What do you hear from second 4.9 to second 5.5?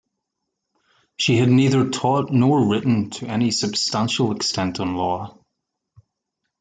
law.